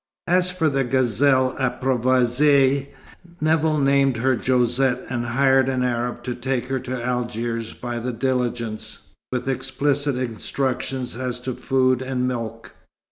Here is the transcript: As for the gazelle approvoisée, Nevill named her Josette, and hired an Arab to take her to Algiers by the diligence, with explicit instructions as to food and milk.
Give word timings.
As 0.25 0.49
for 0.49 0.67
the 0.67 0.83
gazelle 0.83 1.55
approvoisée, 1.59 2.87
Nevill 3.39 3.77
named 3.77 4.17
her 4.17 4.35
Josette, 4.35 5.03
and 5.11 5.23
hired 5.23 5.69
an 5.69 5.83
Arab 5.83 6.23
to 6.23 6.33
take 6.33 6.69
her 6.69 6.79
to 6.79 7.05
Algiers 7.05 7.73
by 7.73 7.99
the 7.99 8.11
diligence, 8.11 9.09
with 9.31 9.47
explicit 9.47 10.15
instructions 10.15 11.15
as 11.15 11.39
to 11.41 11.53
food 11.53 12.01
and 12.01 12.27
milk. 12.27 12.73